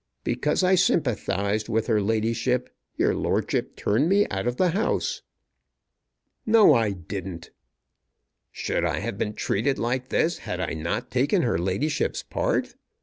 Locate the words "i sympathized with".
0.63-1.85